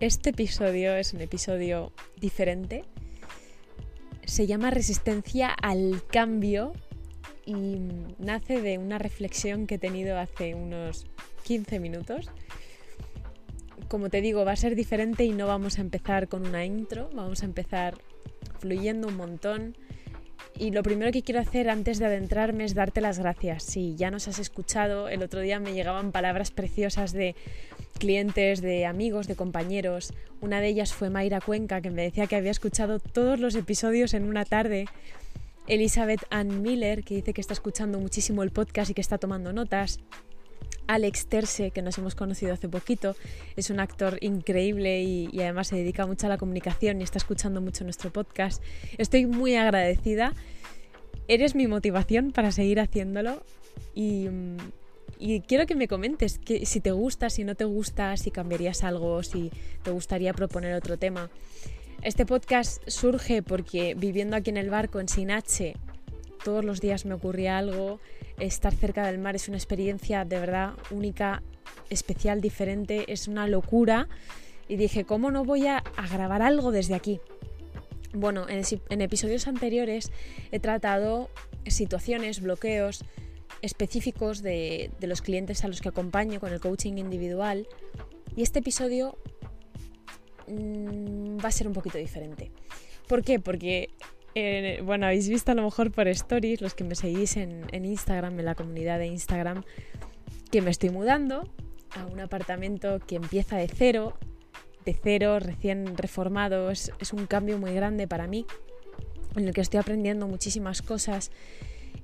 Este 0.00 0.30
episodio 0.30 0.96
es 0.96 1.14
un 1.14 1.20
episodio 1.20 1.92
diferente. 2.16 2.84
Se 4.24 4.48
llama 4.48 4.72
Resistencia 4.72 5.48
al 5.48 6.02
Cambio 6.08 6.72
y 7.46 7.78
nace 8.18 8.60
de 8.60 8.78
una 8.78 8.98
reflexión 8.98 9.68
que 9.68 9.76
he 9.76 9.78
tenido 9.78 10.18
hace 10.18 10.56
unos 10.56 11.06
15 11.44 11.78
minutos. 11.78 12.28
Como 13.88 14.10
te 14.10 14.20
digo, 14.20 14.44
va 14.44 14.52
a 14.52 14.56
ser 14.56 14.74
diferente 14.74 15.24
y 15.24 15.30
no 15.30 15.46
vamos 15.46 15.78
a 15.78 15.82
empezar 15.82 16.26
con 16.26 16.44
una 16.44 16.64
intro, 16.64 17.08
vamos 17.14 17.42
a 17.42 17.46
empezar 17.46 17.96
fluyendo 18.58 19.06
un 19.06 19.16
montón. 19.16 19.76
Y 20.58 20.72
lo 20.72 20.82
primero 20.82 21.12
que 21.12 21.22
quiero 21.22 21.40
hacer 21.40 21.70
antes 21.70 22.00
de 22.00 22.06
adentrarme 22.06 22.64
es 22.64 22.74
darte 22.74 23.00
las 23.00 23.20
gracias. 23.20 23.62
Si 23.62 23.94
ya 23.94 24.10
nos 24.10 24.26
has 24.26 24.40
escuchado, 24.40 25.08
el 25.08 25.22
otro 25.22 25.40
día 25.40 25.60
me 25.60 25.72
llegaban 25.72 26.10
palabras 26.10 26.50
preciosas 26.50 27.12
de 27.12 27.36
clientes, 27.94 28.60
de 28.60 28.86
amigos, 28.86 29.26
de 29.26 29.36
compañeros. 29.36 30.12
Una 30.40 30.60
de 30.60 30.68
ellas 30.68 30.92
fue 30.92 31.10
Mayra 31.10 31.40
Cuenca, 31.40 31.80
que 31.80 31.90
me 31.90 32.02
decía 32.02 32.26
que 32.26 32.36
había 32.36 32.50
escuchado 32.50 32.98
todos 32.98 33.40
los 33.40 33.54
episodios 33.54 34.14
en 34.14 34.24
una 34.24 34.44
tarde. 34.44 34.86
Elizabeth 35.66 36.20
Ann 36.30 36.62
Miller, 36.62 37.04
que 37.04 37.16
dice 37.16 37.32
que 37.32 37.40
está 37.40 37.54
escuchando 37.54 37.98
muchísimo 37.98 38.42
el 38.42 38.50
podcast 38.50 38.90
y 38.90 38.94
que 38.94 39.00
está 39.00 39.18
tomando 39.18 39.52
notas. 39.52 39.98
Alex 40.86 41.26
Terse, 41.26 41.70
que 41.70 41.80
nos 41.80 41.96
hemos 41.96 42.14
conocido 42.14 42.52
hace 42.52 42.68
poquito, 42.68 43.16
es 43.56 43.70
un 43.70 43.80
actor 43.80 44.18
increíble 44.20 45.02
y, 45.02 45.30
y, 45.32 45.40
además 45.40 45.68
se 45.68 45.76
dedica 45.76 46.06
mucho 46.06 46.26
a 46.26 46.28
la 46.28 46.36
comunicación 46.36 47.00
y 47.00 47.04
está 47.04 47.18
escuchando 47.18 47.62
mucho 47.62 47.84
nuestro 47.84 48.12
podcast. 48.12 48.62
Estoy 48.98 49.24
muy 49.24 49.54
agradecida. 49.54 50.34
Eres 51.26 51.54
mi 51.54 51.66
motivación 51.66 52.32
para 52.32 52.52
seguir 52.52 52.80
haciéndolo 52.80 53.42
y, 53.94 54.28
y 55.24 55.40
quiero 55.40 55.64
que 55.64 55.74
me 55.74 55.88
comentes 55.88 56.38
que 56.38 56.66
si 56.66 56.80
te 56.80 56.90
gusta, 56.90 57.30
si 57.30 57.44
no 57.44 57.54
te 57.54 57.64
gusta, 57.64 58.14
si 58.18 58.30
cambiarías 58.30 58.84
algo, 58.84 59.22
si 59.22 59.50
te 59.82 59.90
gustaría 59.90 60.34
proponer 60.34 60.74
otro 60.74 60.98
tema. 60.98 61.30
Este 62.02 62.26
podcast 62.26 62.86
surge 62.86 63.42
porque 63.42 63.94
viviendo 63.94 64.36
aquí 64.36 64.50
en 64.50 64.58
el 64.58 64.68
barco 64.68 65.00
en 65.00 65.08
Sinache, 65.08 65.76
todos 66.44 66.62
los 66.62 66.82
días 66.82 67.06
me 67.06 67.14
ocurría 67.14 67.56
algo. 67.56 68.00
Estar 68.38 68.74
cerca 68.74 69.06
del 69.06 69.16
mar 69.16 69.34
es 69.34 69.48
una 69.48 69.56
experiencia 69.56 70.26
de 70.26 70.38
verdad 70.38 70.74
única, 70.90 71.42
especial, 71.88 72.42
diferente, 72.42 73.10
es 73.10 73.26
una 73.26 73.46
locura. 73.46 74.08
Y 74.68 74.76
dije, 74.76 75.06
¿cómo 75.06 75.30
no 75.30 75.42
voy 75.42 75.68
a, 75.68 75.82
grabar 76.12 76.42
algo 76.42 76.70
desde 76.70 76.94
aquí? 76.94 77.18
Bueno, 78.12 78.46
en, 78.50 78.62
en 78.90 79.00
episodios 79.00 79.48
anteriores 79.48 80.12
he 80.52 80.60
tratado 80.60 81.30
situaciones, 81.66 82.42
bloqueos, 82.42 83.06
específicos 83.64 84.42
de, 84.42 84.90
de, 85.00 85.06
los 85.06 85.22
clientes 85.22 85.64
a 85.64 85.68
los 85.68 85.80
que 85.80 85.88
acompaño 85.88 86.38
con 86.38 86.52
el 86.52 86.60
coaching 86.60 86.98
individual 86.98 87.66
y 88.36 88.42
este 88.42 88.58
episodio 88.58 89.16
mmm, 90.46 91.38
va 91.42 91.48
a 91.48 91.52
ser 91.52 91.66
un 91.66 91.72
poquito 91.72 91.98
diferente. 91.98 92.50
¿Por 93.08 93.22
qué? 93.22 93.40
Porque, 93.40 93.90
eh, 94.34 94.82
bueno, 94.84 95.06
habéis 95.06 95.28
visto 95.28 95.52
a 95.52 95.54
lo 95.54 95.62
mejor 95.62 95.92
por 95.92 96.08
stories, 96.08 96.60
los 96.60 96.74
que 96.74 96.84
me 96.84 96.94
seguís 96.94 97.36
en, 97.36 97.66
en 97.72 97.84
Instagram, 97.84 98.38
en 98.38 98.44
la 98.44 98.54
comunidad 98.54 98.98
de 98.98 99.06
Instagram, 99.06 99.64
que 100.50 100.62
me 100.62 100.70
estoy 100.70 100.90
mudando 100.90 101.48
a 101.96 102.06
un 102.06 102.20
apartamento 102.20 103.00
que 103.00 103.16
empieza 103.16 103.56
de 103.56 103.68
cero, 103.68 104.14
de 104.84 104.94
cero, 104.94 105.38
recién 105.38 105.96
reformado, 105.96 106.70
es, 106.70 106.92
es 107.00 107.12
un 107.12 107.26
cambio 107.26 107.58
muy 107.58 107.72
grande 107.72 108.06
para 108.08 108.26
mí, 108.26 108.46
en 109.36 109.48
el 109.48 109.54
que 109.54 109.60
estoy 109.60 109.80
aprendiendo 109.80 110.26
muchísimas 110.28 110.82
cosas 110.82 111.30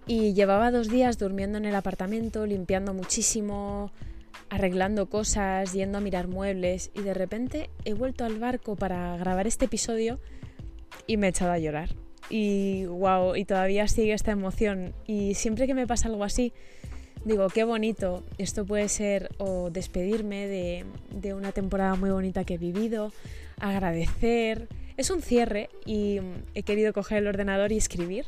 y 0.07 0.35
llevaba 0.35 0.71
dos 0.71 0.89
días 0.89 1.19
durmiendo 1.19 1.59
en 1.59 1.65
el 1.65 1.75
apartamento, 1.75 2.47
limpiando 2.47 2.95
muchísimo, 2.95 3.93
arreglando 4.49 5.07
cosas, 5.07 5.73
yendo 5.73 5.99
a 5.99 6.01
mirar 6.01 6.29
muebles 6.29 6.91
y 6.95 7.03
de 7.03 7.15
repente 7.15 7.71
he 7.85 7.95
vuelto 7.95 8.25
al 8.25 8.39
barco 8.39 8.77
para 8.77 9.17
grabar 9.17 9.47
este 9.47 9.67
episodio 9.67 10.19
y 11.07 11.17
me 11.17 11.29
he 11.29 11.31
echado 11.31 11.53
a 11.53 11.59
llorar. 11.59 11.91
Y 12.29 12.85
wow, 12.87 13.35
y 13.35 13.45
todavía 13.45 13.89
sigue 13.89 14.13
esta 14.13 14.33
emoción. 14.33 14.95
Y 15.07 15.35
siempre 15.35 15.67
que 15.67 15.75
me 15.75 15.87
pasa 15.87 16.09
algo 16.09 16.25
así, 16.25 16.53
digo, 17.25 17.49
qué 17.49 17.65
bonito. 17.65 18.23
Esto 18.39 18.65
puede 18.65 18.89
ser 18.89 19.31
o 19.39 19.71
despedirme 19.71 20.47
de, 20.47 20.85
de 21.13 21.35
una 21.35 21.53
temporada 21.53 21.95
muy 21.97 22.11
bonita 22.11 22.45
que 22.45 22.55
he 22.55 22.59
vivido, 22.59 23.13
agradecer. 23.59 24.69
Es 24.97 25.11
un 25.11 25.23
cierre 25.23 25.71
y 25.87 26.21
he 26.55 26.63
querido 26.63 26.93
coger 26.93 27.19
el 27.19 27.29
ordenador 27.29 27.73
y 27.73 27.77
escribir 27.77 28.27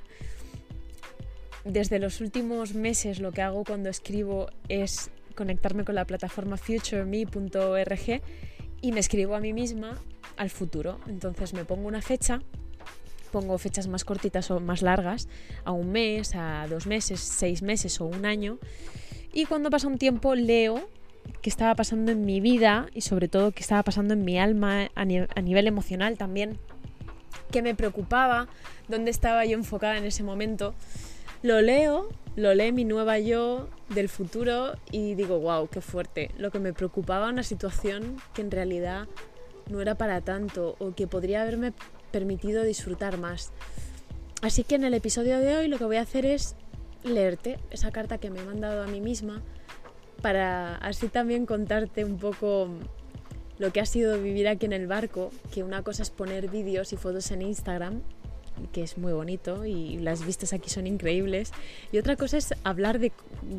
desde 1.65 1.99
los 1.99 2.21
últimos 2.21 2.75
meses 2.75 3.21
lo 3.21 3.33
que 3.33 3.43
hago 3.43 3.65
cuando 3.65 3.89
escribo 3.89 4.49
es 4.69 5.11
conectarme 5.35 5.85
con 5.85 5.95
la 5.95 6.05
plataforma 6.05 6.57
futureme.org 6.57 8.23
y 8.81 8.93
me 8.93 9.01
escribo 9.01 9.35
a 9.35 9.41
mí 9.41 9.53
misma 9.53 9.99
al 10.37 10.51
futuro. 10.51 10.99
Entonces 11.07 11.55
me 11.55 11.65
pongo 11.65 11.89
una 11.89 12.03
fecha, 12.03 12.43
pongo 13.31 13.57
fechas 13.59 13.89
más 13.89 14.05
cortitas 14.05 14.51
o 14.51 14.61
más 14.61 14.83
largas, 14.83 15.29
a 15.65 15.73
un 15.73 15.93
mes, 15.93 16.35
a 16.35 16.67
dos 16.69 16.87
meses, 16.87 17.21
seis 17.21 17.63
meses 17.63 18.01
o 18.01 18.07
un 18.07 18.27
año. 18.27 18.59
Y 19.33 19.47
cuando 19.47 19.71
pasa 19.71 19.89
un 19.89 19.99
tiempo 19.99 20.35
leo 20.35 20.89
qué 21.41 21.49
estaba 21.49 21.75
pasando 21.77 22.11
en 22.11 22.25
mi 22.25 22.41
vida 22.41 22.89
y 22.93 23.03
sobre 23.03 23.29
todo 23.29 23.53
qué 23.53 23.61
estaba 23.61 23.83
pasando 23.85 24.15
en 24.15 24.25
mi 24.25 24.39
alma 24.39 24.91
a, 24.95 25.03
a 25.03 25.41
nivel 25.41 25.67
emocional 25.67 26.19
también, 26.19 26.59
qué 27.51 27.63
me 27.63 27.75
preocupaba, 27.75 28.49
dónde 28.89 29.11
estaba 29.11 29.45
yo 29.45 29.57
enfocada 29.57 29.97
en 29.97 30.05
ese 30.05 30.25
momento. 30.25 30.75
Lo 31.43 31.61
leo, 31.61 32.09
lo 32.37 32.55
lee 32.55 32.71
mi 32.71 32.85
nueva 32.85 33.19
yo 33.19 33.69
del 33.89 34.09
futuro 34.09 34.75
y 34.93 35.17
digo, 35.17 35.41
wow, 35.41 35.69
qué 35.69 35.81
fuerte. 35.81 36.31
Lo 36.39 36.53
que 36.53 36.61
me 36.61 36.73
preocupaba 36.73 37.29
una 37.29 37.43
situación 37.43 38.17
que 38.33 38.43
en 38.43 38.53
realidad 38.53 39.09
no 39.69 39.81
era 39.81 39.97
para 39.97 40.21
tanto 40.21 40.77
o 40.79 40.95
que 40.95 41.09
podría 41.09 41.43
haberme 41.43 41.73
permitido 42.13 42.63
disfrutar 42.63 43.19
más. 43.19 43.53
Así 44.41 44.63
que 44.63 44.77
en 44.77 44.85
el 44.85 44.95
episodio 44.95 45.41
de 45.41 45.57
hoy 45.57 45.69
lo 45.69 45.79
que 45.79 45.85
voy 45.85 45.97
a 45.97 46.03
hacer 46.03 46.27
es 46.27 46.55
leerte 47.03 47.59
esa 47.71 47.91
carta 47.91 48.19
que 48.19 48.31
me 48.31 48.41
he 48.41 48.45
mandado 48.45 48.85
a 48.85 48.87
mí 48.87 49.01
misma 49.01 49.43
para 50.21 50.77
así 50.77 51.09
también 51.09 51.47
contarte 51.47 52.05
un 52.05 52.19
poco 52.19 52.69
lo 53.59 53.73
que 53.73 53.81
ha 53.81 53.87
sido 53.87 54.21
vivir 54.21 54.47
aquí 54.47 54.67
en 54.67 54.73
el 54.73 54.87
barco, 54.87 55.31
que 55.53 55.65
una 55.65 55.83
cosa 55.83 56.05
es 56.05 56.11
poner 56.11 56.49
vídeos 56.49 56.93
y 56.93 56.97
fotos 56.97 57.33
en 57.33 57.43
Instagram 57.43 58.03
que 58.73 58.83
es 58.83 58.99
muy 58.99 59.13
bonito 59.13 59.65
y 59.65 59.99
las 59.99 60.25
vistas 60.25 60.53
aquí 60.53 60.71
son 60.71 60.87
increíbles. 60.87 61.53
Y 61.91 61.99
otra 61.99 62.17
cosa 62.17 62.37
es 62.37 62.55
hablar 62.65 62.99
de, 62.99 63.13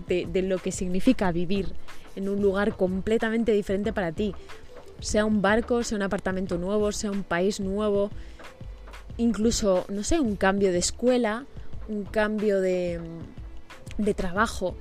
de, 0.08 0.42
lo 0.42 0.58
que 0.60 0.72
significa 0.72 1.32
vivir 1.32 1.74
en 2.16 2.30
un 2.30 2.42
lugar 2.42 2.76
completamente 2.76 3.52
diferente 3.52 3.94
para 3.94 4.12
ti. 4.12 4.34
Sea 5.00 5.26
un 5.26 5.42
barco, 5.42 5.84
sea 5.84 5.98
un 5.98 6.04
apartamento 6.04 6.58
nuevo, 6.58 6.92
sea 6.92 7.12
un 7.12 7.24
país 7.24 7.60
nuevo, 7.60 8.12
incluso, 9.18 9.86
no 9.90 10.04
sé, 10.04 10.20
un 10.20 10.36
cambio 10.36 10.72
de 10.72 10.78
escuela, 10.78 11.46
un 11.88 12.04
cambio 12.06 12.62
de, 12.62 13.00
de 13.98 14.14
trabajo. 14.14 14.76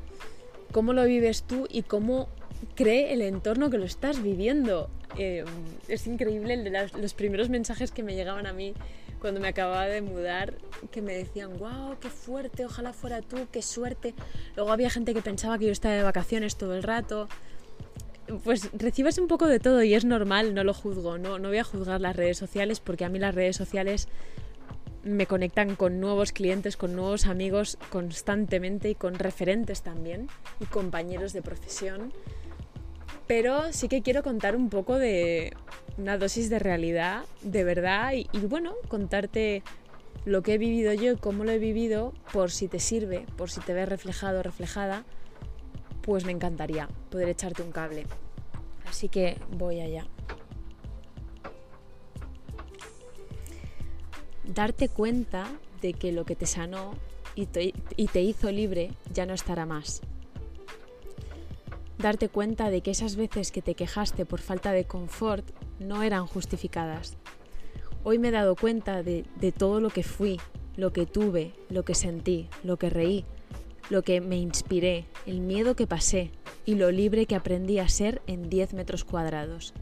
¿Cómo 0.70 0.92
lo 0.92 1.04
vives 1.04 1.42
tú 1.42 1.66
y 1.70 1.82
cómo 1.82 2.28
cree 2.74 3.12
el 3.12 3.22
entorno 3.22 3.70
que 3.70 3.78
lo 3.78 3.84
estás 3.84 4.22
viviendo? 4.22 4.88
Eh, 5.18 5.44
es 5.88 6.06
increíble 6.06 6.56
los 6.98 7.14
primeros 7.14 7.50
mensajes 7.50 7.90
que 7.90 8.02
me 8.02 8.14
llegaban 8.14 8.46
a 8.46 8.52
mí 8.52 8.74
cuando 9.22 9.40
me 9.40 9.46
acababa 9.46 9.86
de 9.86 10.02
mudar, 10.02 10.54
que 10.90 11.00
me 11.00 11.14
decían, 11.14 11.56
wow, 11.56 11.96
qué 12.00 12.10
fuerte, 12.10 12.66
ojalá 12.66 12.92
fuera 12.92 13.22
tú, 13.22 13.46
qué 13.52 13.62
suerte. 13.62 14.14
Luego 14.56 14.72
había 14.72 14.90
gente 14.90 15.14
que 15.14 15.22
pensaba 15.22 15.58
que 15.58 15.66
yo 15.66 15.70
estaba 15.70 15.94
de 15.94 16.02
vacaciones 16.02 16.56
todo 16.56 16.74
el 16.74 16.82
rato. 16.82 17.28
Pues 18.42 18.68
recibes 18.72 19.18
un 19.18 19.28
poco 19.28 19.46
de 19.46 19.60
todo 19.60 19.80
y 19.84 19.94
es 19.94 20.04
normal, 20.04 20.54
no 20.54 20.64
lo 20.64 20.74
juzgo, 20.74 21.18
no, 21.18 21.38
no 21.38 21.50
voy 21.50 21.58
a 21.58 21.64
juzgar 21.64 22.00
las 22.00 22.16
redes 22.16 22.36
sociales 22.36 22.80
porque 22.80 23.04
a 23.04 23.08
mí 23.08 23.20
las 23.20 23.32
redes 23.32 23.54
sociales 23.54 24.08
me 25.04 25.26
conectan 25.28 25.76
con 25.76 26.00
nuevos 26.00 26.32
clientes, 26.32 26.76
con 26.76 26.96
nuevos 26.96 27.26
amigos 27.26 27.78
constantemente 27.90 28.90
y 28.90 28.96
con 28.96 29.14
referentes 29.14 29.82
también 29.82 30.26
y 30.58 30.64
compañeros 30.64 31.32
de 31.32 31.42
profesión. 31.42 32.12
Pero 33.28 33.72
sí 33.72 33.88
que 33.88 34.02
quiero 34.02 34.24
contar 34.24 34.56
un 34.56 34.68
poco 34.68 34.98
de 34.98 35.54
una 35.98 36.18
dosis 36.18 36.50
de 36.50 36.58
realidad, 36.58 37.24
de 37.42 37.64
verdad, 37.64 38.12
y, 38.12 38.26
bueno, 38.40 38.74
contarte 38.88 39.62
lo 40.24 40.42
que 40.42 40.54
he 40.54 40.58
vivido 40.58 40.92
yo 40.92 41.12
y 41.12 41.16
cómo 41.16 41.44
lo 41.44 41.50
he 41.50 41.58
vivido, 41.58 42.12
por 42.32 42.50
si 42.50 42.68
te 42.68 42.80
sirve, 42.80 43.26
por 43.36 43.50
si 43.50 43.60
te 43.60 43.72
ves 43.72 43.88
reflejado 43.88 44.40
o 44.40 44.42
reflejada, 44.42 45.04
pues 46.02 46.24
me 46.24 46.32
encantaría 46.32 46.88
poder 47.10 47.28
echarte 47.28 47.62
un 47.62 47.72
cable. 47.72 48.06
Así 48.86 49.08
que 49.08 49.38
voy 49.50 49.80
allá. 49.80 50.06
Darte 54.44 54.88
cuenta 54.88 55.46
de 55.80 55.94
que 55.94 56.12
lo 56.12 56.24
que 56.24 56.36
te 56.36 56.46
sanó 56.46 56.94
y 57.34 57.46
te 57.46 58.20
hizo 58.20 58.50
libre 58.50 58.90
ya 59.12 59.24
no 59.24 59.32
estará 59.32 59.64
más 59.64 60.02
darte 62.02 62.28
cuenta 62.28 62.68
de 62.68 62.80
que 62.82 62.90
esas 62.90 63.16
veces 63.16 63.52
que 63.52 63.62
te 63.62 63.74
quejaste 63.74 64.26
por 64.26 64.40
falta 64.40 64.72
de 64.72 64.84
confort 64.84 65.48
no 65.82 66.02
eran 66.02 66.26
justificadas. 66.26 67.16
Hoy 68.04 68.18
me 68.18 68.28
he 68.28 68.32
dado 68.32 68.56
cuenta 68.56 69.02
de, 69.02 69.24
todo 69.56 69.80
lo 69.80 69.90
que 69.90 70.02
fui, 70.02 70.40
lo 70.76 70.92
que 70.92 71.06
tuve, 71.06 71.52
lo 71.68 71.84
que 71.84 71.94
sentí, 71.94 72.48
lo 72.64 72.76
que 72.76 72.90
reí, 72.90 73.24
lo 73.90 74.02
que 74.02 74.20
me 74.20 74.36
inspiré, 74.36 75.06
el 75.26 75.40
miedo 75.40 75.76
que 75.76 75.86
pasé 75.86 76.30
y 76.64 76.74
lo 76.74 76.90
libre 76.90 77.26
que 77.26 77.36
aprendí 77.36 77.78
a 77.78 77.88
ser 77.88 78.22
en 78.26 78.48
10 78.48 78.74
metros 78.74 79.04
cuadrados. 79.04 79.72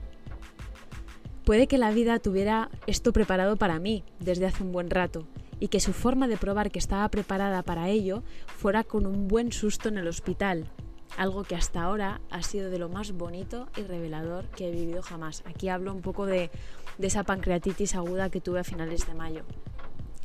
Puede 1.44 1.67
que 1.67 1.79
la 1.79 1.91
vida 1.91 2.19
tuviera 2.19 2.70
esto 2.87 3.12
preparado 3.12 3.56
para 3.56 3.79
mí 3.79 4.05
desde 4.19 4.46
hace 4.46 4.62
un 4.62 4.73
buen 4.73 4.91
rato 4.91 5.26
y 5.58 5.69
que 5.69 5.81
su 5.81 5.93
forma 5.93 6.29
de 6.29 6.37
probar 6.37 6.70
que 6.70 6.79
estaba 6.79 7.08
preparada 7.08 7.62
para 7.62 7.88
ello 7.88 8.23
fuera 8.46 8.85
con 8.85 9.06
un 9.06 9.29
buen 9.29 9.53
susto 9.53 9.88
en 9.88 9.99
el 9.99 10.08
hospital, 10.08 10.67
algo 11.16 11.44
que 11.44 11.54
hasta 11.54 11.82
ahora 11.82 12.20
ha 12.30 12.42
sido 12.42 12.70
de 12.70 12.78
lo 12.78 12.88
más 12.88 13.12
bonito 13.12 13.68
y 13.76 13.82
revelador 13.82 14.46
que 14.48 14.68
he 14.68 14.70
vivido 14.70 15.02
jamás. 15.02 15.42
Aquí 15.46 15.68
hablo 15.68 15.92
un 15.92 16.02
poco 16.02 16.26
de, 16.26 16.50
esa 16.98 17.24
pancreatitis 17.24 17.94
aguda 17.94 18.30
que 18.30 18.40
tuve 18.40 18.60
a 18.60 18.64
finales 18.64 19.06
de 19.06 19.14
mayo 19.14 19.42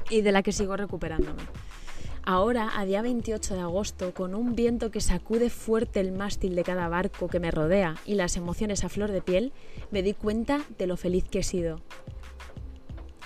y 0.09 0.21
de 0.21 0.31
la 0.31 0.43
que 0.43 0.51
sigo 0.51 0.75
recuperándome. 0.77 1.43
Ahora, 2.27 2.71
a 2.75 2.85
día 2.85 3.03
28 3.03 3.53
de 3.53 3.61
agosto, 3.61 4.13
con 4.13 4.33
un 4.33 4.55
viento 4.55 4.89
que 4.89 4.99
sacude 4.99 5.51
fuerte 5.51 5.99
el 5.99 6.11
mástil 6.11 6.55
de 6.55 6.63
cada 6.63 6.87
barco 6.87 7.27
que 7.27 7.39
me 7.39 7.51
rodea 7.51 7.95
y 8.03 8.15
las 8.15 8.35
emociones 8.35 8.83
a 8.83 8.89
flor 8.89 9.11
de 9.11 9.21
piel, 9.21 9.53
me 9.91 10.01
di 10.01 10.13
cuenta 10.13 10.61
de 10.77 10.87
lo 10.87 10.97
feliz 10.97 11.25
que 11.29 11.39
he 11.39 11.43
sido. 11.43 11.81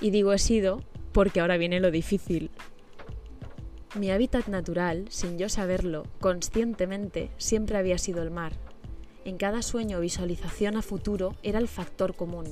Y 0.01 0.11
digo 0.11 0.33
he 0.33 0.37
sido 0.37 0.81
porque 1.13 1.39
ahora 1.39 1.57
viene 1.57 1.79
lo 1.79 1.91
difícil. 1.91 2.51
Mi 3.95 4.11
hábitat 4.11 4.47
natural, 4.47 5.05
sin 5.09 5.39
yo 5.39 5.49
saberlo, 5.49 6.05
conscientemente, 6.19 7.31
siempre 7.37 7.77
había 7.77 7.97
sido 7.97 8.21
el 8.21 8.29
mar. 8.29 8.53
En 9.25 9.37
cada 9.37 9.63
sueño 9.63 9.99
visualización 9.99 10.77
a 10.77 10.83
futuro 10.83 11.35
era 11.41 11.57
el 11.57 11.67
factor 11.67 12.15
común. 12.15 12.45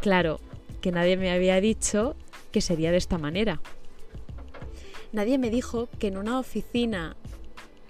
Claro, 0.00 0.40
que 0.80 0.90
nadie 0.90 1.18
me 1.18 1.30
había 1.30 1.60
dicho 1.60 2.16
que 2.50 2.62
sería 2.62 2.90
de 2.90 2.96
esta 2.96 3.18
manera. 3.18 3.60
Nadie 5.12 5.36
me 5.36 5.50
dijo 5.50 5.88
que 5.98 6.08
en 6.08 6.16
una 6.16 6.38
oficina, 6.38 7.16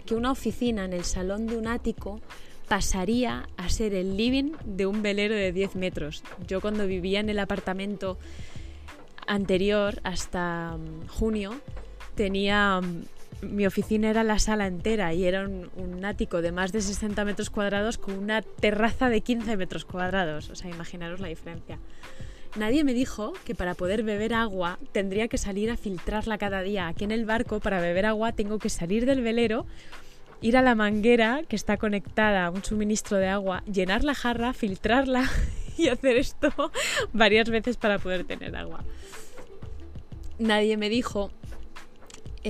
que 0.04 0.16
una 0.16 0.32
oficina 0.32 0.84
en 0.84 0.92
el 0.92 1.04
salón 1.04 1.46
de 1.46 1.56
un 1.56 1.68
ático 1.68 2.20
pasaría 2.66 3.48
a 3.56 3.68
ser 3.68 3.94
el 3.94 4.16
living 4.16 4.52
de 4.64 4.86
un 4.86 5.02
velero 5.02 5.34
de 5.34 5.52
10 5.52 5.76
metros. 5.76 6.24
Yo 6.46 6.60
cuando 6.60 6.86
vivía 6.86 7.20
en 7.20 7.28
el 7.28 7.38
apartamento 7.38 8.18
anterior 9.26 10.00
hasta 10.04 10.76
mm, 10.76 11.06
junio 11.08 11.60
tenía 12.18 12.80
mm, 12.80 13.46
mi 13.46 13.64
oficina 13.64 14.10
era 14.10 14.24
la 14.24 14.40
sala 14.40 14.66
entera 14.66 15.14
y 15.14 15.24
era 15.24 15.46
un, 15.46 15.70
un, 15.76 16.04
ático 16.04 16.42
de 16.42 16.50
más 16.50 16.72
de 16.72 16.80
60 16.80 17.24
metros 17.24 17.48
cuadrados 17.48 17.96
con 17.96 18.18
una 18.18 18.42
terraza 18.42 19.08
de 19.08 19.20
15 19.20 19.56
metros 19.56 19.84
cuadrados. 19.84 20.50
O 20.50 20.56
sea, 20.56 20.68
imaginaros 20.68 21.20
la 21.20 21.28
diferencia. 21.28 21.78
Nadie 22.56 22.82
me 22.82 22.92
dijo 22.92 23.34
que 23.44 23.54
para 23.54 23.74
poder 23.74 24.02
beber 24.02 24.34
agua 24.34 24.80
tendría 24.90 25.28
que 25.28 25.38
salir 25.38 25.70
a 25.70 25.76
filtrarla 25.76 26.38
cada 26.38 26.62
día. 26.62 26.88
Aquí 26.88 27.04
en 27.04 27.12
el 27.12 27.24
barco, 27.24 27.60
para 27.60 27.80
beber 27.80 28.06
agua, 28.06 28.32
tengo 28.32 28.58
que 28.58 28.68
salir 28.68 29.06
del 29.06 29.22
velero, 29.22 29.64
ir 30.40 30.56
a 30.56 30.62
la 30.62 30.74
manguera 30.74 31.42
que 31.48 31.54
está 31.54 31.76
conectada 31.76 32.46
a 32.46 32.50
un 32.50 32.64
suministro 32.64 33.18
de 33.18 33.28
agua, 33.28 33.62
llenar 33.72 34.02
la 34.02 34.14
jarra, 34.16 34.54
filtrarla 34.54 35.30
y 35.78 35.86
hacer 35.86 36.16
esto 36.16 36.50
varias 37.12 37.48
veces 37.48 37.76
para 37.76 38.00
poder 38.00 38.24
tener 38.24 38.56
agua. 38.56 38.82
Nadie 40.40 40.76
me 40.76 40.88
dijo 40.88 41.30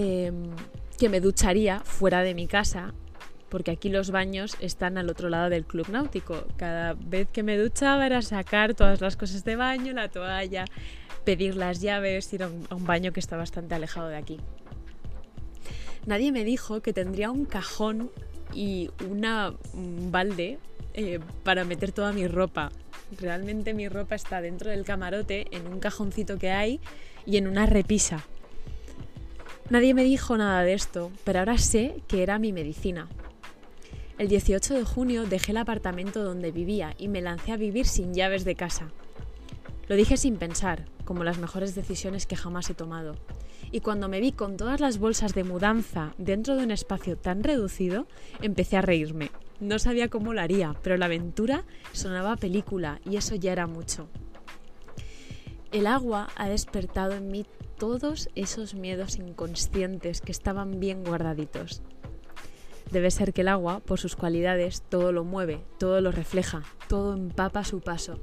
eh, 0.00 0.30
que 0.96 1.08
me 1.08 1.20
ducharía 1.20 1.80
fuera 1.80 2.22
de 2.22 2.32
mi 2.32 2.46
casa 2.46 2.94
porque 3.48 3.72
aquí 3.72 3.88
los 3.88 4.12
baños 4.12 4.56
están 4.60 4.96
al 4.96 5.10
otro 5.10 5.28
lado 5.28 5.50
del 5.50 5.64
club 5.64 5.88
náutico. 5.88 6.44
Cada 6.56 6.94
vez 6.94 7.26
que 7.32 7.42
me 7.42 7.58
duchaba 7.58 8.06
era 8.06 8.22
sacar 8.22 8.74
todas 8.74 9.00
las 9.00 9.16
cosas 9.16 9.42
de 9.44 9.56
baño, 9.56 9.92
la 9.92 10.08
toalla, 10.08 10.66
pedir 11.24 11.56
las 11.56 11.80
llaves, 11.80 12.32
ir 12.32 12.44
a 12.44 12.48
un, 12.48 12.84
baño 12.84 13.12
que 13.12 13.18
está 13.18 13.36
bastante 13.36 13.74
alejado 13.74 14.06
de 14.06 14.16
aquí. 14.16 14.38
Nadie 16.06 16.30
me 16.30 16.44
dijo 16.44 16.80
que 16.80 16.92
tendría 16.92 17.32
un 17.32 17.44
cajón 17.44 18.12
y 18.54 18.90
una, 19.10 19.54
un 19.72 20.12
balde 20.12 20.58
eh, 20.94 21.18
para 21.42 21.64
meter 21.64 21.90
toda 21.90 22.12
mi 22.12 22.28
ropa. 22.28 22.70
Realmente 23.18 23.74
mi 23.74 23.88
ropa 23.88 24.14
está 24.14 24.40
dentro 24.40 24.70
del 24.70 24.84
camarote, 24.84 25.46
en 25.50 25.66
un 25.66 25.80
cajoncito 25.80 26.38
que 26.38 26.52
hay 26.52 26.80
y 27.26 27.38
en 27.38 27.48
una 27.48 27.66
repisa. 27.66 28.24
Nadie 29.70 29.92
me 29.92 30.02
dijo 30.02 30.38
nada 30.38 30.62
de 30.62 30.72
esto, 30.72 31.12
pero 31.24 31.40
ahora 31.40 31.58
sé 31.58 32.02
que 32.08 32.22
era 32.22 32.38
mi 32.38 32.54
medicina. 32.54 33.06
El 34.16 34.28
18 34.28 34.72
de 34.72 34.84
junio 34.84 35.26
dejé 35.26 35.52
el 35.52 35.58
apartamento 35.58 36.24
donde 36.24 36.52
vivía 36.52 36.94
y 36.96 37.08
me 37.08 37.20
lancé 37.20 37.52
a 37.52 37.58
vivir 37.58 37.86
sin 37.86 38.14
llaves 38.14 38.46
de 38.46 38.54
casa. 38.54 38.90
Lo 39.86 39.94
dije 39.94 40.16
sin 40.16 40.38
pensar, 40.38 40.86
como 41.04 41.22
las 41.22 41.36
mejores 41.36 41.74
decisiones 41.74 42.26
que 42.26 42.34
jamás 42.34 42.70
he 42.70 42.74
tomado. 42.74 43.16
Y 43.70 43.80
cuando 43.80 44.08
me 44.08 44.20
vi 44.20 44.32
con 44.32 44.56
todas 44.56 44.80
las 44.80 44.98
bolsas 44.98 45.34
de 45.34 45.44
mudanza 45.44 46.14
dentro 46.16 46.56
de 46.56 46.64
un 46.64 46.70
espacio 46.70 47.18
tan 47.18 47.44
reducido, 47.44 48.06
empecé 48.40 48.78
a 48.78 48.82
reírme. 48.82 49.30
No 49.60 49.78
sabía 49.78 50.08
cómo 50.08 50.32
lo 50.32 50.40
haría, 50.40 50.76
pero 50.82 50.96
la 50.96 51.06
aventura 51.06 51.64
sonaba 51.92 52.36
película 52.36 53.00
y 53.04 53.16
eso 53.16 53.34
ya 53.34 53.52
era 53.52 53.66
mucho. 53.66 54.08
El 55.72 55.86
agua 55.86 56.28
ha 56.36 56.48
despertado 56.48 57.12
en 57.12 57.30
mí 57.30 57.44
todos 57.78 58.28
esos 58.34 58.74
miedos 58.74 59.16
inconscientes 59.16 60.20
que 60.20 60.32
estaban 60.32 60.80
bien 60.80 61.04
guardaditos. 61.04 61.82
Debe 62.90 63.10
ser 63.10 63.32
que 63.32 63.42
el 63.42 63.48
agua, 63.48 63.80
por 63.80 64.00
sus 64.00 64.16
cualidades, 64.16 64.82
todo 64.82 65.12
lo 65.12 65.24
mueve, 65.24 65.60
todo 65.78 66.00
lo 66.00 66.10
refleja, 66.10 66.62
todo 66.88 67.14
empapa 67.14 67.64
su 67.64 67.80
paso. 67.80 68.18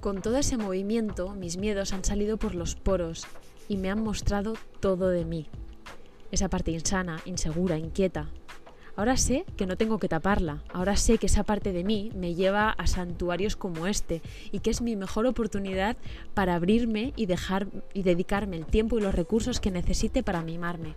Con 0.00 0.20
todo 0.20 0.36
ese 0.36 0.56
movimiento, 0.56 1.30
mis 1.34 1.56
miedos 1.56 1.92
han 1.92 2.04
salido 2.04 2.36
por 2.36 2.54
los 2.54 2.74
poros 2.74 3.26
y 3.68 3.76
me 3.76 3.90
han 3.90 4.02
mostrado 4.02 4.54
todo 4.80 5.08
de 5.08 5.24
mí. 5.24 5.46
Esa 6.32 6.48
parte 6.48 6.72
insana, 6.72 7.20
insegura, 7.24 7.78
inquieta. 7.78 8.28
Ahora 8.94 9.16
sé 9.16 9.46
que 9.56 9.66
no 9.66 9.76
tengo 9.76 9.98
que 9.98 10.08
taparla, 10.08 10.62
ahora 10.70 10.96
sé 10.96 11.16
que 11.16 11.24
esa 11.24 11.44
parte 11.44 11.72
de 11.72 11.82
mí 11.82 12.10
me 12.14 12.34
lleva 12.34 12.70
a 12.70 12.86
santuarios 12.86 13.56
como 13.56 13.86
este 13.86 14.20
y 14.50 14.58
que 14.58 14.68
es 14.68 14.82
mi 14.82 14.96
mejor 14.96 15.26
oportunidad 15.26 15.96
para 16.34 16.56
abrirme 16.56 17.14
y 17.16 17.24
dejar 17.24 17.68
y 17.94 18.02
dedicarme 18.02 18.56
el 18.56 18.66
tiempo 18.66 18.98
y 18.98 19.02
los 19.02 19.14
recursos 19.14 19.60
que 19.60 19.70
necesite 19.70 20.22
para 20.22 20.42
mimarme. 20.42 20.94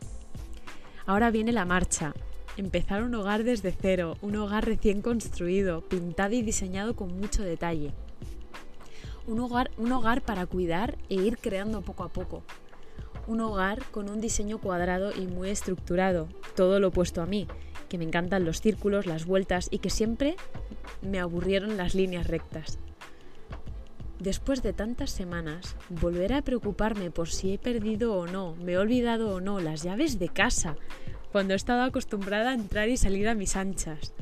Ahora 1.06 1.32
viene 1.32 1.54
la 1.54 1.66
marcha. 1.66 2.14
Empezar 2.58 3.04
un 3.04 3.16
hogar 3.16 3.44
desde 3.44 3.72
cero, 3.72 4.18
un 4.22 4.36
hogar 4.36 4.66
recién 4.66 5.02
construido, 5.02 5.82
pintado 5.82 6.36
y 6.36 6.42
diseñado 6.42 6.96
con 6.96 7.18
mucho 7.18 7.44
detalle. 7.44 7.94
Un 9.26 9.40
hogar, 9.40 9.72
un 9.78 9.92
hogar 9.92 10.22
para 10.22 10.46
cuidar 10.46 10.98
e 11.10 11.16
ir 11.16 11.38
creando 11.38 11.82
poco 11.82 12.04
a 12.04 12.10
poco. 12.10 12.44
Un 13.28 13.40
hogar 13.40 13.84
con 13.92 14.10
un 14.10 14.20
diseño 14.20 14.58
cuadrado 14.58 15.12
y 15.14 15.28
muy 15.28 15.50
estructurado, 15.50 16.28
todo 16.56 16.80
lo 16.80 16.90
opuesto 16.90 17.22
a 17.22 17.26
mí, 17.26 17.48
que 17.88 17.98
me 17.98 18.06
encantan 18.06 18.46
los 18.46 18.62
círculos, 18.62 19.06
las 19.06 19.26
vueltas 19.26 19.68
y 19.72 19.80
que 19.80 19.90
siempre 19.90 20.36
me 21.02 21.20
aburrieron 21.20 21.78
las 21.78 21.96
líneas 21.96 22.28
rectas. 22.28 22.80
Después 24.20 24.64
de 24.64 24.74
tantas 24.74 25.12
semanas, 25.12 25.76
volver 25.90 26.34
a 26.34 26.42
preocuparme 26.42 27.12
por 27.12 27.30
si 27.30 27.54
he 27.54 27.58
perdido 27.58 28.16
o 28.16 28.28
no, 28.28 28.56
me 28.56 28.74
he 28.74 28.78
olvidado 28.78 29.36
o 29.36 29.42
no 29.42 29.60
las 29.60 29.84
llaves 29.84 30.20
de 30.20 30.30
casa, 30.30 30.78
cuando 31.32 31.54
he 31.54 31.58
estado 31.58 31.84
acostumbrada 31.84 32.52
a 32.52 32.56
entrar 32.56 32.88
y 32.88 32.96
salir 32.96 33.28
a 33.28 33.36
mis 33.36 33.58
anchas. 33.58 34.14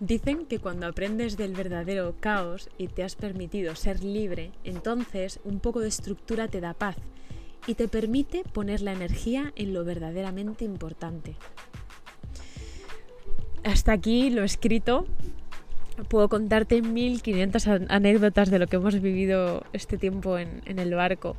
Dicen 0.00 0.46
que 0.46 0.58
cuando 0.58 0.86
aprendes 0.86 1.36
del 1.36 1.52
verdadero 1.52 2.16
caos 2.18 2.68
y 2.78 2.88
te 2.88 3.04
has 3.04 3.14
permitido 3.14 3.76
ser 3.76 4.02
libre, 4.02 4.52
entonces 4.64 5.38
un 5.44 5.60
poco 5.60 5.80
de 5.80 5.88
estructura 5.88 6.48
te 6.48 6.60
da 6.60 6.74
paz 6.74 6.96
y 7.66 7.74
te 7.74 7.88
permite 7.88 8.42
poner 8.42 8.80
la 8.80 8.92
energía 8.92 9.52
en 9.54 9.72
lo 9.72 9.84
verdaderamente 9.84 10.64
importante. 10.64 11.36
Hasta 13.64 13.92
aquí 13.92 14.30
lo 14.30 14.44
escrito 14.44 15.06
puedo 16.08 16.28
contarte 16.28 16.82
1500 16.82 17.66
anécdotas 17.88 18.50
de 18.50 18.58
lo 18.58 18.66
que 18.66 18.76
hemos 18.76 19.00
vivido 19.00 19.64
este 19.72 19.98
tiempo 19.98 20.38
en, 20.38 20.78
el 20.78 20.94
barco. 20.94 21.36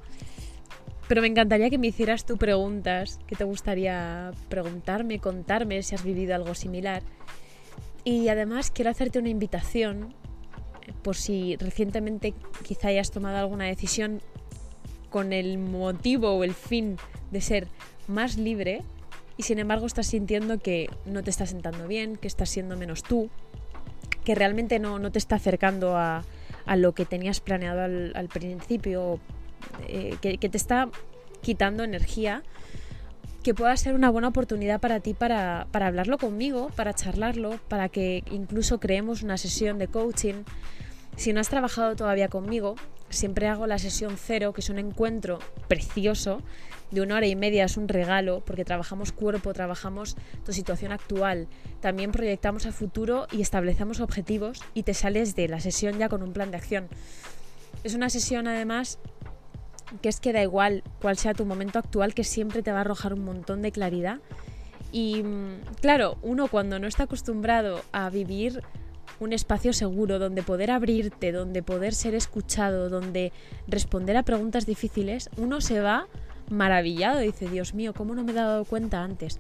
Pero 1.08 1.22
me 1.22 1.28
encantaría 1.28 1.70
que 1.70 1.78
me 1.78 1.88
hicieras 1.88 2.26
tú 2.26 2.38
preguntas, 2.38 3.20
que 3.28 3.36
te 3.36 3.44
gustaría 3.44 4.32
preguntarme, 4.50 5.20
contarme 5.20 5.84
si 5.84 5.94
has 5.94 6.04
vivido 6.04 6.34
algo 6.34 6.56
similar. 6.56 7.04
Y 8.04 8.28
además 8.30 8.72
quiero 8.72 8.92
hacerte 8.92 9.20
una 9.20 9.30
invitación, 9.30 10.14
por 11.04 11.16
si 11.16 11.56
recientemente 11.58 12.34
quizá 12.64 12.88
hayas 12.88 13.12
tomado 13.12 13.38
alguna 13.38 13.66
decisión 13.66 14.22
con 15.10 15.34
el 15.34 15.58
motivo 15.58 16.32
o 16.32 16.44
el 16.44 16.54
fin 16.54 16.98
de 17.32 17.42
ser 17.42 17.68
más 18.08 18.38
libre 18.38 18.84
y 19.38 19.44
sin 19.44 19.60
embargo 19.60 19.86
estás 19.86 20.08
sintiendo 20.08 20.60
que 20.60 20.90
no 21.06 21.24
te 21.24 21.30
está 21.30 21.46
sentando 21.46 21.88
bien, 21.88 22.16
que 22.16 22.28
estás 22.28 22.50
siendo 22.50 22.78
menos 22.78 23.04
tú, 23.04 23.30
que 24.24 24.36
realmente 24.36 24.80
no, 24.80 25.12
te 25.12 25.20
está 25.20 25.36
acercando 25.36 25.98
a, 25.98 26.24
lo 26.76 26.94
que 26.94 27.06
tenías 27.06 27.40
planeado 27.42 27.82
al, 27.84 28.30
principio, 28.30 29.20
eh, 29.88 30.18
que, 30.22 30.38
te 30.38 30.58
está 30.58 30.90
quitando 31.42 31.84
energía, 31.84 32.44
que 33.44 33.54
pueda 33.54 33.78
ser 33.78 33.94
una 33.94 34.10
buena 34.10 34.30
oportunidad 34.30 34.80
para 34.80 35.00
ti 35.00 35.14
para, 35.14 35.68
para 35.72 35.88
hablarlo 35.88 36.18
conmigo, 36.18 36.72
para 36.76 36.94
charlarlo, 36.94 37.60
para 37.68 37.90
que 37.90 38.24
incluso 38.32 38.80
creemos 38.80 39.22
una 39.22 39.38
sesión 39.38 39.78
de 39.78 39.88
coaching. 39.88 40.44
Si 41.16 41.32
no 41.32 41.40
has 41.40 41.50
trabajado 41.50 41.96
todavía 41.96 42.28
conmigo, 42.28 42.76
siempre 43.16 43.48
hago 43.48 43.68
la 43.68 43.80
sesión 43.80 44.18
cero, 44.18 44.54
que 44.54 44.62
es 44.62 44.70
un 44.70 44.80
encuentro 44.80 45.40
precioso, 45.68 46.42
de 46.92 47.02
una 47.02 47.16
hora 47.16 47.28
y 47.28 47.36
media, 47.36 47.66
es 47.66 47.78
un 47.78 47.88
regalo, 47.88 48.44
porque 48.46 48.64
trabajamos 48.64 49.12
cuerpo, 49.12 49.54
trabajamos 49.54 50.16
tu 50.46 50.54
situación 50.54 50.92
actual, 50.92 51.48
también 51.82 52.12
proyectamos 52.12 52.66
a 52.66 52.72
futuro 52.72 53.28
y 53.32 53.42
establecemos 53.42 54.00
objetivos 54.00 54.62
y 54.74 54.84
te 54.84 54.94
sales 54.94 55.36
de 55.36 55.48
la 55.48 55.60
sesión 55.60 55.98
ya 55.98 56.10
con 56.10 56.22
un 56.22 56.34
plan 56.34 56.52
de 56.52 56.58
acción. 56.58 56.88
Es 57.84 57.96
una 57.96 58.10
sesión 58.10 58.48
además 58.48 59.00
que 60.02 60.10
es 60.10 60.20
que 60.20 60.34
da 60.34 60.42
igual 60.42 60.84
cuál 61.02 61.18
sea 61.18 61.34
tu 61.34 61.46
momento 61.46 61.80
actual, 61.80 62.14
que 62.14 62.24
siempre 62.24 62.64
te 62.64 62.72
va 62.72 62.80
a 62.80 62.82
arrojar 62.82 63.14
un 63.14 63.24
montón 63.24 63.62
de 63.62 63.72
claridad. 63.72 64.20
Y 64.92 65.24
mm, 65.24 65.76
claro, 65.82 66.18
uno 66.22 66.48
cuando 66.48 66.80
no 66.80 66.88
está 66.88 67.04
acostumbrado 67.04 67.82
a 67.92 68.10
vivir 68.10 68.64
un 69.20 69.34
espacio 69.34 69.74
seguro 69.74 70.20
donde 70.20 70.44
poder 70.44 70.72
abrirte, 70.72 71.32
donde 71.32 71.64
poder 71.64 71.94
ser 71.94 72.16
escuchado, 72.16 72.90
donde 72.90 73.32
responder 73.68 74.18
a 74.18 74.24
preguntas 74.24 74.66
difíciles, 74.66 75.30
uno 75.38 75.62
se 75.62 75.80
va 75.80 76.08
maravillado 76.50 77.22
y 77.22 77.28
dice, 77.28 77.48
Dios 77.48 77.74
mío, 77.74 77.94
¿cómo 77.94 78.16
no 78.16 78.24
me 78.24 78.32
he 78.32 78.36
dado 78.36 78.66
cuenta 78.66 79.04
antes? 79.04 79.40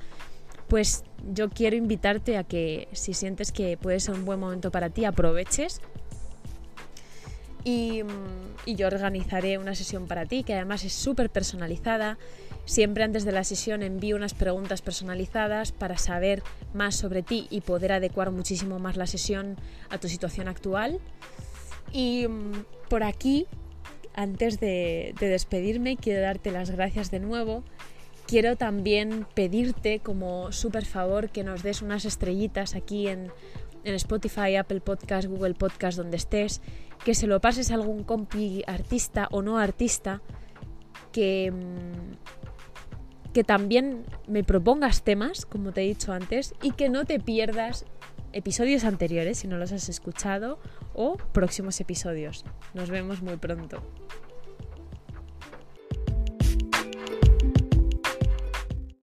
Pues 0.67 1.03
yo 1.31 1.49
quiero 1.49 1.75
invitarte 1.75 2.37
a 2.37 2.43
que 2.43 2.87
si 2.91 3.13
sientes 3.13 3.51
que 3.51 3.77
puede 3.77 3.99
ser 3.99 4.15
un 4.15 4.25
buen 4.25 4.39
momento 4.39 4.71
para 4.71 4.89
ti, 4.89 5.05
aproveches 5.05 5.81
y, 7.65 8.03
yo 8.67 8.87
organizaré 8.87 9.57
una 9.57 9.75
sesión 9.75 10.07
para 10.07 10.25
ti 10.25 10.43
que 10.43 10.53
además 10.53 10.85
es 10.85 10.93
súper 10.93 11.29
personalizada. 11.29 12.17
Siempre 12.65 13.03
antes 13.03 13.25
de 13.25 13.31
la 13.31 13.43
sesión 13.43 13.83
envío 13.83 14.15
unas 14.15 14.33
preguntas 14.33 14.81
personalizadas 14.81 15.71
para 15.71 15.97
saber 15.97 16.41
más 16.73 16.95
sobre 16.95 17.21
ti 17.21 17.47
y 17.49 17.61
poder 17.61 17.91
adecuar 17.91 18.31
muchísimo 18.31 18.79
más 18.79 18.97
la 18.97 19.07
sesión 19.07 19.57
a 19.89 19.97
tu 19.97 20.07
situación 20.07 20.47
actual. 20.47 20.99
Y 21.91 22.27
mm, 22.27 22.65
por 22.89 23.03
aquí, 23.03 23.47
antes 24.13 24.59
de, 24.59 25.13
de 25.19 25.27
despedirme, 25.27 25.97
quiero 25.97 26.21
darte 26.21 26.51
las 26.51 26.69
gracias 26.71 27.11
de 27.11 27.19
nuevo. 27.19 27.63
Quiero 28.27 28.55
también 28.55 29.27
pedirte 29.35 29.99
como 29.99 30.51
súper 30.51 30.85
favor 30.85 31.29
que 31.29 31.43
nos 31.43 31.61
des 31.61 31.83
unas 31.83 32.05
estrellitas 32.05 32.75
aquí 32.75 33.07
en 33.07 33.31
en 33.85 33.95
Spotify, 33.95 34.55
Apple 34.55 34.81
Podcast, 34.81 35.27
Google 35.27 35.53
Podcast, 35.53 35.97
donde 35.97 36.17
estés, 36.17 36.61
que 37.03 37.15
se 37.15 37.27
lo 37.27 37.39
pases 37.39 37.71
a 37.71 37.75
algún 37.75 38.03
compi 38.03 38.63
artista 38.67 39.27
o 39.31 39.41
no 39.41 39.57
artista, 39.57 40.21
que, 41.11 41.51
mm, 41.51 43.31
que 43.31 43.43
también 43.43 44.05
me 44.27 44.43
propongas 44.43 45.03
temas, 45.03 45.45
como 45.45 45.71
te 45.71 45.83
he 45.83 45.87
dicho 45.87 46.11
antes, 46.11 46.53
y 46.61 46.71
que 46.71 46.89
no 46.89 47.05
te 47.05 47.19
pierdas 47.19 47.85
episodios 48.33 48.83
anteriores 48.83 49.39
si 49.39 49.47
no 49.47 49.57
los 49.57 49.71
has 49.71 49.87
escuchado 49.87 50.59
o 50.93 51.15
próximos 51.31 51.79
episodios. 51.79 52.43
Nos 52.73 52.89
vemos 52.89 53.21
muy 53.21 53.37
pronto. 53.37 53.81